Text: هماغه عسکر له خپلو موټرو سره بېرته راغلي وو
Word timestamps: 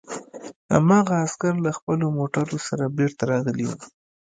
هماغه 0.73 1.13
عسکر 1.25 1.53
له 1.65 1.71
خپلو 1.77 2.05
موټرو 2.17 2.57
سره 2.67 2.93
بېرته 2.97 3.23
راغلي 3.31 3.65
وو 3.67 3.77